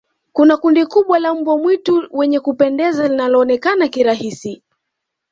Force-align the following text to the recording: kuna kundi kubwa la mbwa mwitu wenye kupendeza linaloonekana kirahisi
kuna 0.33 0.57
kundi 0.57 0.85
kubwa 0.85 1.19
la 1.19 1.33
mbwa 1.35 1.57
mwitu 1.57 2.07
wenye 2.11 2.39
kupendeza 2.39 3.07
linaloonekana 3.07 3.87
kirahisi 3.87 4.63